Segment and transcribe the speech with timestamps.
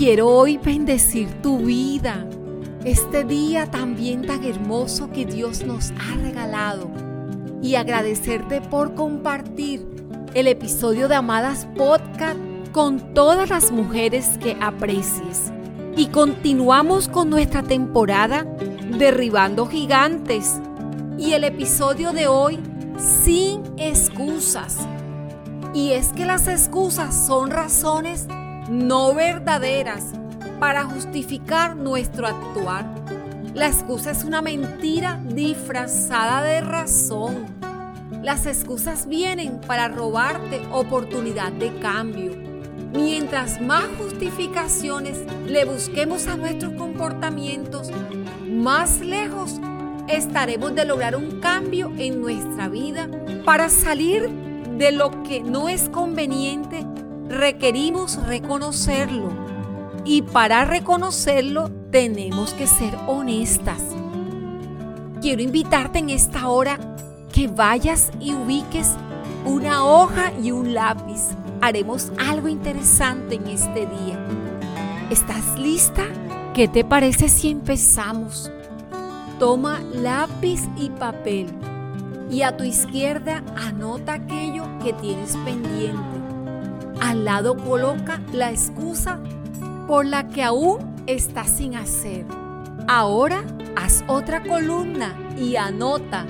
[0.00, 2.26] quiero hoy bendecir tu vida,
[2.86, 6.90] este día también tan hermoso que Dios nos ha regalado
[7.60, 9.86] y agradecerte por compartir
[10.32, 12.38] el episodio de Amadas Podcast
[12.72, 15.52] con todas las mujeres que aprecies.
[15.98, 18.46] Y continuamos con nuestra temporada
[18.96, 20.62] Derribando Gigantes
[21.18, 22.58] y el episodio de hoy
[22.96, 24.78] sin excusas.
[25.74, 28.26] Y es que las excusas son razones
[28.70, 30.12] no verdaderas
[30.60, 32.86] para justificar nuestro actuar.
[33.52, 37.46] La excusa es una mentira disfrazada de razón.
[38.22, 42.30] Las excusas vienen para robarte oportunidad de cambio.
[42.92, 45.18] Mientras más justificaciones
[45.48, 47.90] le busquemos a nuestros comportamientos,
[48.48, 49.60] más lejos
[50.06, 53.08] estaremos de lograr un cambio en nuestra vida.
[53.44, 54.30] Para salir
[54.78, 56.86] de lo que no es conveniente,
[57.30, 59.30] requerimos reconocerlo.
[60.04, 63.82] Y para reconocerlo, tenemos que ser honestas.
[65.20, 66.78] Quiero invitarte en esta hora
[67.32, 68.94] que vayas y ubiques
[69.44, 71.20] una hoja y un lápiz.
[71.60, 74.26] Haremos algo interesante en este día.
[75.10, 76.04] ¿Estás lista?
[76.54, 78.50] ¿Qué te parece si empezamos?
[79.38, 81.48] Toma lápiz y papel
[82.30, 86.29] y a tu izquierda anota aquello que tienes pendiente.
[87.00, 89.18] Al lado coloca la excusa
[89.86, 92.24] por la que aún estás sin hacer.
[92.86, 93.42] Ahora
[93.76, 96.26] haz otra columna y anota,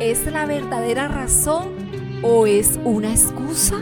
[0.00, 1.68] ¿es la verdadera razón
[2.22, 3.76] o es una excusa?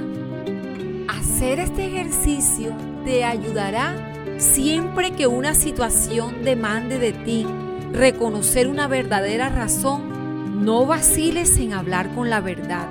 [1.09, 2.73] Hacer este ejercicio
[3.05, 3.95] te ayudará
[4.39, 7.47] siempre que una situación demande de ti
[7.93, 12.89] reconocer una verdadera razón, no vaciles en hablar con la verdad.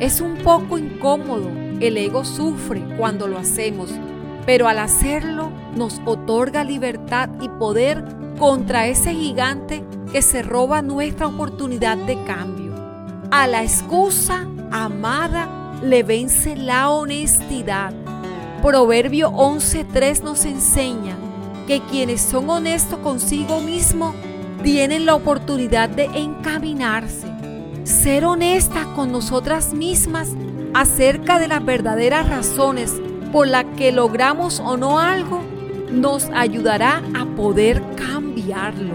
[0.00, 3.90] Es un poco incómodo, el ego sufre cuando lo hacemos,
[4.46, 8.04] pero al hacerlo nos otorga libertad y poder
[8.38, 12.74] contra ese gigante que se roba nuestra oportunidad de cambio.
[13.30, 15.48] A la excusa amada
[15.82, 17.92] le vence la honestidad.
[18.62, 21.16] Proverbio 11.3 nos enseña
[21.66, 24.14] que quienes son honestos consigo mismo
[24.62, 27.28] tienen la oportunidad de encaminarse,
[27.84, 30.30] ser honestas con nosotras mismas
[30.78, 33.02] acerca de las verdaderas razones
[33.32, 35.42] por las que logramos o no algo,
[35.90, 38.94] nos ayudará a poder cambiarlo.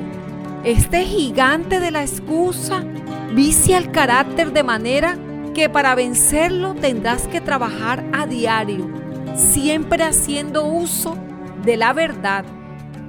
[0.64, 2.86] Este gigante de la excusa
[3.34, 5.18] vicia el carácter de manera
[5.54, 8.90] que para vencerlo tendrás que trabajar a diario,
[9.36, 11.18] siempre haciendo uso
[11.66, 12.46] de la verdad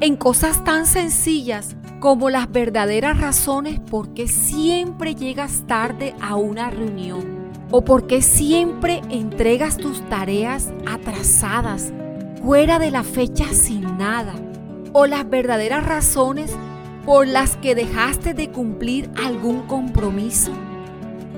[0.00, 6.70] en cosas tan sencillas como las verdaderas razones por qué siempre llegas tarde a una
[6.70, 7.43] reunión
[7.76, 11.92] o por qué siempre entregas tus tareas atrasadas,
[12.40, 14.32] fuera de la fecha sin nada,
[14.92, 16.52] o las verdaderas razones
[17.04, 20.52] por las que dejaste de cumplir algún compromiso.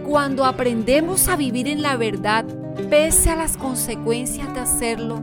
[0.07, 2.45] Cuando aprendemos a vivir en la verdad,
[2.91, 5.23] pese a las consecuencias de hacerlo,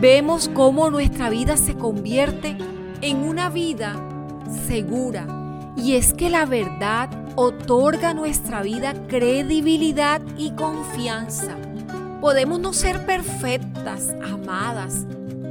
[0.00, 2.56] vemos cómo nuestra vida se convierte
[3.02, 3.94] en una vida
[4.66, 5.28] segura.
[5.76, 11.56] Y es que la verdad otorga nuestra vida credibilidad y confianza.
[12.20, 15.06] Podemos no ser perfectas, amadas,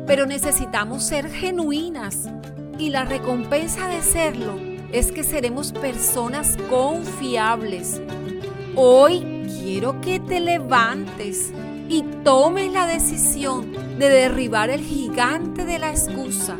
[0.05, 2.29] pero necesitamos ser genuinas.
[2.77, 4.53] Y la recompensa de serlo
[4.91, 7.99] es que seremos personas confiables.
[8.75, 11.51] Hoy quiero que te levantes
[11.89, 16.55] y tomes la decisión de derribar el gigante de la excusa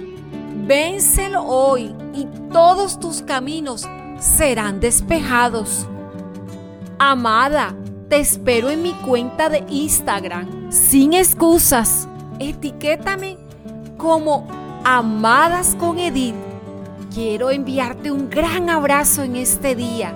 [0.70, 3.88] Vénselo hoy y todos tus caminos
[4.20, 5.88] serán despejados.
[6.98, 7.74] Amada,
[8.10, 12.08] te espero en mi cuenta de Instagram, sin excusas.
[12.40, 13.38] Etiquétame
[13.98, 14.48] como
[14.84, 16.36] Amadas con Edith.
[17.14, 20.14] Quiero enviarte un gran abrazo en este día.